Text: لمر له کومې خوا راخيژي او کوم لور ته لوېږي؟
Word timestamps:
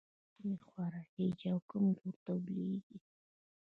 لمر 0.03 0.13
له 0.13 0.33
کومې 0.39 0.57
خوا 0.67 0.85
راخيژي 0.95 1.47
او 1.53 1.59
کوم 1.69 1.83
لور 1.97 2.15
ته 2.23 2.31
لوېږي؟ 2.45 2.97